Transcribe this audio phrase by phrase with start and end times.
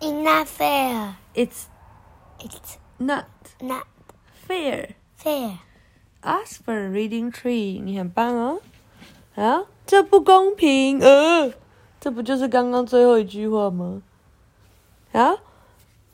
[0.00, 1.16] It's not fair.
[1.34, 1.66] It's
[2.38, 3.26] It's not
[3.60, 3.86] not
[4.48, 4.94] fair.
[5.16, 5.58] fair.
[6.22, 8.60] Ask for a reading tree，你很棒哦。
[9.36, 11.52] 啊，这不公平，呃，
[12.00, 14.02] 这不就是刚刚最后一句话吗？
[15.12, 15.38] 好，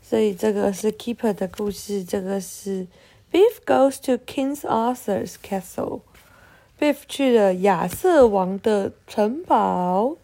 [0.02, 2.86] 所以这个是 Keeper 的故事，这个是
[3.32, 10.16] Beef goes to King Arthur's castle。Beef 去了亚瑟王的城堡，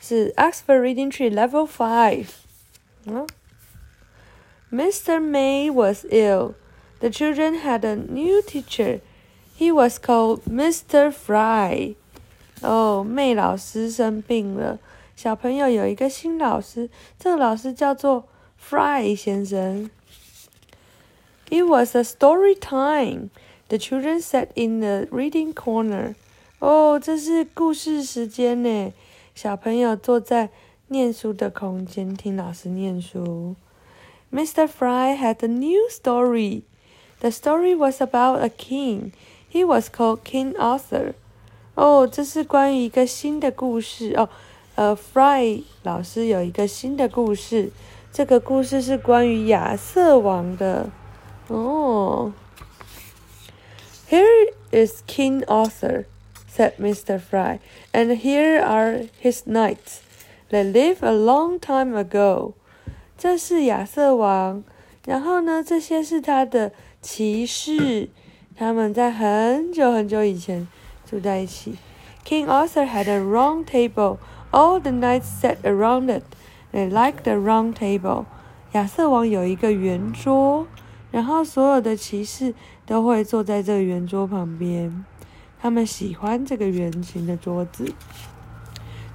[0.00, 2.28] 是 Ask for a reading tree level five。
[3.05, 3.27] 嗯
[4.71, 5.19] ，Mr.
[5.19, 6.53] May was ill.
[6.99, 9.01] The children had a new teacher.
[9.57, 11.11] He was called Mr.
[11.11, 11.95] Fry.
[12.61, 14.79] 哦，妹老师生病了，
[15.15, 18.27] 小朋友有一个新老师，这个老师叫做
[18.59, 19.89] Fry 先生。
[21.49, 23.29] It was a story time.
[23.69, 26.15] The children sat in the reading corner.
[26.59, 28.93] 哦，这是故事时间呢。
[29.33, 30.49] 小朋友坐在
[30.90, 33.56] 念书的空间，听老师念书。
[34.32, 34.66] Mr.
[34.66, 36.62] Fry had a new story.
[37.20, 39.12] The story was about a king.
[39.50, 41.14] He was called King Arthur.
[41.74, 44.28] 哦，这是关于一个新的故事哦。
[44.74, 47.70] 呃，Fry 老师有一个新的故事，
[48.12, 50.90] 这个故事是关于亚瑟王的。
[51.48, 52.32] 哦，
[54.10, 56.04] Here is King Arthur,
[56.54, 57.18] said Mr.
[57.18, 57.60] Fry,
[57.92, 60.00] and here are his knights.
[60.51, 62.55] They live a long time ago.
[63.17, 64.65] 这是亚瑟王，
[65.05, 68.09] 然后呢，这些是他的骑士，
[68.57, 70.67] 他们在很久很久以前
[71.09, 71.77] 住在一起。
[72.25, 74.17] King Arthur had a round table.
[74.51, 76.23] All the knights sat around it.
[76.73, 78.25] They liked the round table.
[78.73, 80.67] 亚瑟王有一个圆桌，
[81.11, 82.53] 然后所有的骑士
[82.85, 85.05] 都会坐在这个圆桌旁边，
[85.61, 87.93] 他们喜欢这个圆形的桌子。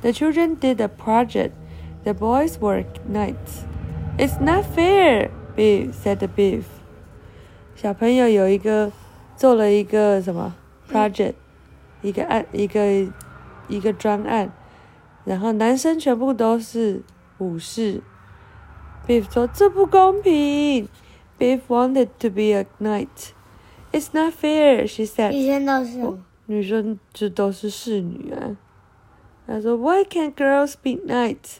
[0.02, 1.52] The children did a project.
[2.04, 3.64] The boys were knights.
[4.18, 6.64] It's not fair, Beef said the beef.
[7.74, 8.92] 小朋友有一个
[9.36, 10.54] 做了一个什么
[10.90, 11.34] project，、
[12.02, 13.12] 一个案一个
[13.68, 14.52] 一个专案，
[15.24, 17.02] 然后男生全部都是
[17.38, 18.02] 武士。
[19.06, 20.88] Beef 说这不公平。
[21.38, 23.32] Beef wanted to be a knight.
[23.92, 25.32] It's not fair, she said.
[25.32, 28.56] 女生都是女生就都是侍女啊。
[29.47, 31.57] 她说，Why can't girls be knights?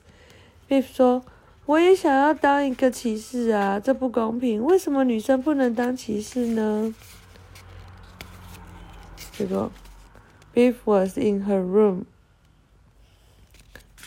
[0.70, 1.24] Beef 说，
[1.66, 4.64] 我也想要当一个骑士啊，这不公平。
[4.64, 6.94] 为什么女生不能当骑士呢？
[9.34, 9.72] 结果，
[10.54, 12.06] Beef was in her room.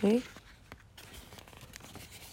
[0.02, 0.22] 诶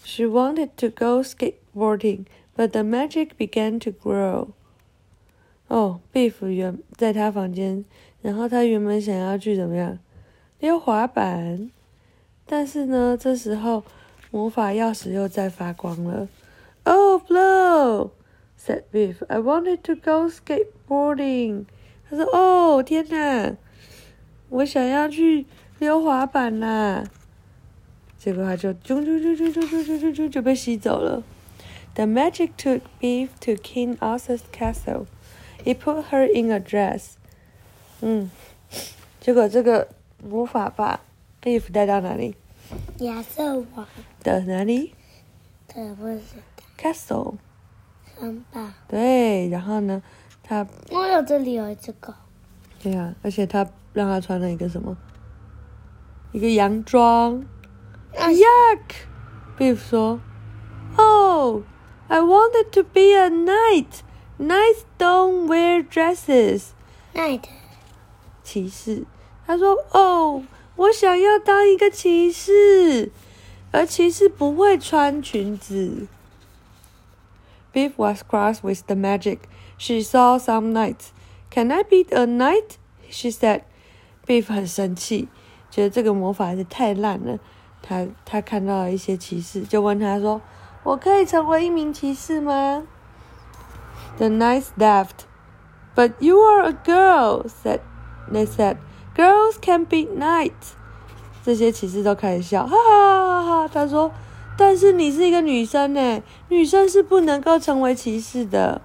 [0.04, 4.48] She wanted to go skateboarding, but the magic began to grow.
[5.68, 7.84] 哦，Beef 原在他房间，
[8.20, 9.98] 然后他原本想要去怎么样
[10.59, 11.69] 溜滑板，
[12.45, 13.83] 但是呢，这时候
[14.31, 16.27] 魔法钥匙又在发光了。
[16.83, 18.11] Oh, blow!
[18.57, 19.17] said Beef.
[19.27, 21.65] I wanted to go skateboarding.
[22.09, 23.55] 他说：“哦，天哪，
[24.49, 25.45] 我想要去
[25.79, 27.03] 溜滑板啦！”
[28.17, 31.23] 结果他就啾啾啾啾啾啾啾啾就被吸走了。
[31.93, 35.05] The magic took Beef to King Arthur's castle.
[35.63, 37.15] It put her in a dress.
[38.01, 38.31] 嗯，
[39.19, 39.89] 结果这个
[40.23, 40.99] 魔法把
[41.41, 42.35] Beef 带到哪里？
[42.99, 43.87] 亚瑟王
[44.21, 44.93] 的哪里
[45.67, 46.21] 的不是
[46.77, 47.35] ？Castle。
[48.19, 48.67] 城堡。
[48.87, 50.01] 对，然后呢，
[50.43, 52.13] 他我有这里有一只狗。
[52.81, 54.97] 对呀、而且他让他穿了一个什么？
[56.31, 57.45] 一个洋装。
[58.13, 58.81] 那 Yuck!
[59.57, 60.19] Beef 说
[60.97, 61.63] ：“Oh,
[62.07, 64.01] I wanted to be a knight.
[64.39, 66.69] Knights don't wear dresses.”
[67.13, 67.43] Knight，
[68.43, 69.05] 骑士，
[69.47, 70.43] 他说：“哦，
[70.75, 73.09] 我想要当一个骑士，
[73.71, 76.05] 而骑士不会穿裙子。”
[77.73, 79.39] ”Biff was cross with the magic.
[79.77, 81.07] She saw some knights.
[81.49, 82.75] Can I be a knight?
[83.09, 83.61] She said.
[84.25, 85.29] Beef 很生气，
[85.71, 87.39] 觉得这个魔法是太烂了。
[87.81, 90.41] 他他看到了一些骑士，就问他说
[90.83, 92.83] ：“我可以成为一名骑士吗？”
[94.17, 95.25] The knights laughed.
[95.95, 97.79] But you are a girl, said
[98.29, 98.77] they said.
[99.17, 100.75] Girls can be knights.
[101.43, 103.67] 这些骑士都开始笑，哈哈哈哈！
[103.67, 104.11] 他说
[104.55, 108.81] ：“但是你是一个女生呢，女生是不能够成为骑士的。”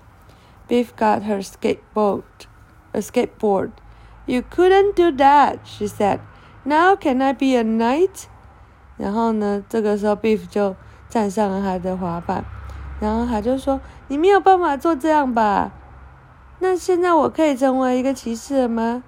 [0.66, 2.22] Beef got her skateboard,
[2.92, 3.72] a skateboard.
[4.24, 6.20] You couldn't do that, she said.
[6.64, 8.24] Now can I be a knight?
[8.96, 10.74] 然后呢，这个时候 Beef 就
[11.10, 12.44] 站上了他的滑板，
[13.00, 15.72] 然后他就说：“你没有办法做这样吧？
[16.60, 19.02] 那现在我可以成为一个骑士了吗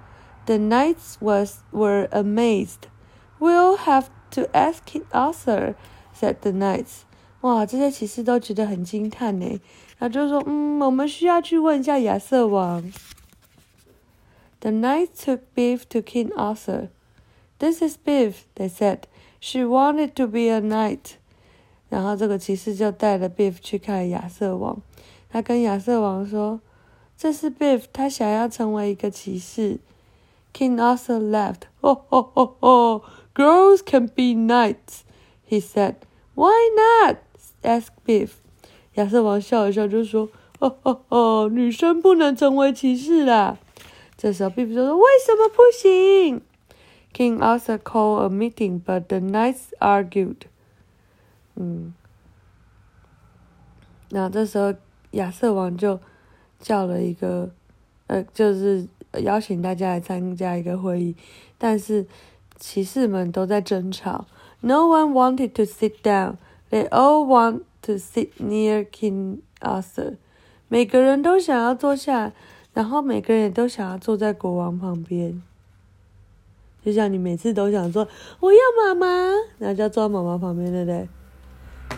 [0.46, 2.88] ？”The knights was were amazed.
[3.38, 5.74] We'll have to ask King Arthur,"
[6.14, 7.02] said the knights.
[7.42, 9.60] 哇，这些骑士都觉得很惊叹呢。
[9.98, 12.92] 然后就说，嗯，我们需要去问一下亚瑟王。
[14.60, 16.88] The knights took Biff to King Arthur.
[17.58, 19.00] This is Biff, they said.
[19.40, 21.16] She wanted to be a knight.
[21.88, 24.82] 然后这个骑士就带了 Biff 去看亚瑟王。
[25.30, 29.78] 他跟亚瑟王说：“这是 Biff，他想要成为一个骑士。”
[30.54, 31.68] King Arthur laughed.
[31.82, 33.02] Oh, oh, oh, oh!
[33.34, 35.04] Girls can be knights,
[35.44, 35.96] he said.
[36.34, 37.18] Why not?
[37.62, 38.32] asked Biff.
[38.94, 43.58] 亚瑟王笑了笑，就说：“哦哦哦，女生不能成为骑士啦。”
[44.18, 46.42] 这时候，Biff 就说：“为什么不行？”
[47.12, 50.42] King Arthur called a meeting, but the knights argued.
[51.56, 51.94] 嗯，
[54.10, 54.74] 那这时候
[55.12, 56.00] 亚瑟王就
[56.58, 57.50] 叫了一个，
[58.06, 58.88] 呃，就是
[59.21, 61.15] 邀请大家来参加一个会议，
[61.57, 62.05] 但是
[62.57, 64.25] 骑士们都在争吵。
[64.61, 66.37] No one wanted to sit down.
[66.69, 70.17] They all want to sit near King Arthur.
[70.67, 72.31] 每个人都想要坐下，
[72.73, 75.41] 然后每个人也都想要坐在国王旁边。
[76.83, 78.07] 就像你每次都想说
[78.39, 79.07] 我要妈妈，
[79.57, 81.07] 然后就要坐在妈妈旁边，对不对？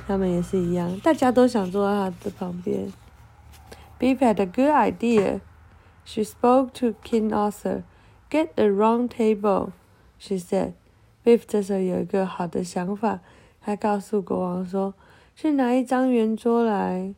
[0.05, 2.91] 他们也是一样，大家都想坐在他的旁边。
[3.99, 5.39] Beef had a good idea.
[6.09, 7.83] She spoke to King Arthur.
[8.29, 9.73] Get the round table,
[10.17, 10.71] she said.
[11.25, 13.19] Beef 这时候有一个好的想法，
[13.59, 14.93] 他告诉国王说
[15.35, 17.13] ：“去拿一张圆桌来。”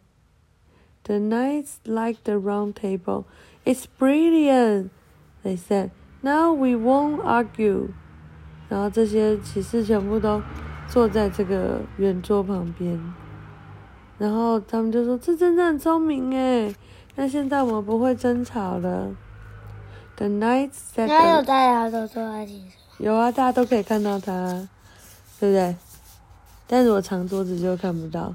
[1.06, 3.26] The knights like the round table.
[3.64, 4.90] It's brilliant,
[5.44, 5.92] they said.
[6.22, 7.90] Now we won't argue.
[8.70, 10.42] 然后这些骑士全部都
[10.88, 13.00] 坐在这个圆桌旁边，
[14.18, 16.74] 然后他们就说：“这真的很聪明诶，
[17.20, 19.14] 那现在我们不会争吵了。”
[20.16, 21.08] The knights said.
[21.08, 22.48] 哪有大家都坐在？
[22.98, 24.34] 有啊，大家都可以看到他，
[25.38, 25.76] 对不对？
[26.66, 28.34] 但是我长桌子就看不到。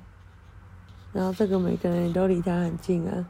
[1.15, 3.25] 然后这个每个人都离他很近啊，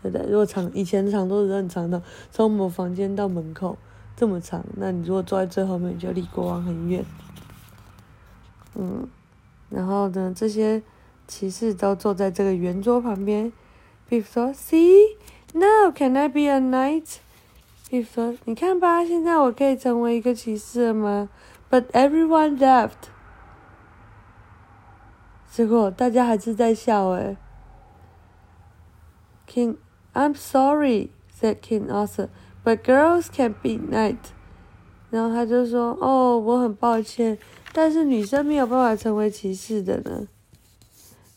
[0.00, 0.24] 对不对？
[0.30, 2.00] 如果长以前长桌子很长的，
[2.30, 3.76] 从我们房间到门口
[4.14, 7.04] 这么长，那你如果坐在最后面，就离国王很远。
[8.76, 9.08] 嗯，
[9.70, 10.80] 然后呢，这些
[11.26, 13.52] 骑士都坐在这个圆桌旁边。
[14.11, 15.17] Beef 说：“See,
[15.53, 17.17] now can I be a knight？”
[17.89, 21.29] Beef 说：“你看吧，现在我可以成为一个骑士了吗？”
[21.69, 23.09] But everyone laughed。
[25.51, 27.37] 结果大家还是在笑诶。
[29.47, 29.77] King,
[30.13, 31.09] I'm sorry,
[31.39, 32.29] said King Arthur,
[32.63, 34.17] but girls can be knight.
[35.09, 37.37] 然后他就说：“哦，我很抱歉。”
[37.73, 40.27] 但是女生没有办法成为骑士的呢。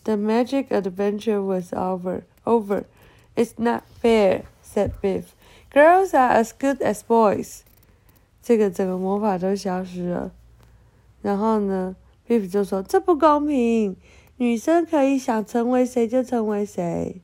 [0.04, 2.22] The magic adventure was over.
[2.45, 2.85] Over.
[3.35, 5.25] It's not fair," said Biff.
[5.73, 7.61] "Girls are as good as boys."
[8.41, 10.31] 这个整个魔法都消失了。
[11.21, 11.95] 然后呢
[12.27, 13.97] ，Biff 就说：“这不公平，
[14.37, 17.21] 女生可以想成为谁就成为谁。”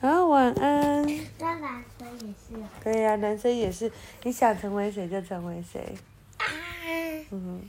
[0.00, 1.06] 好，晚安。
[1.38, 2.62] 那男生也是。
[2.84, 3.90] 对呀，男生也是，
[4.22, 5.94] 你想成为谁就成为谁。
[7.30, 7.62] 嗯。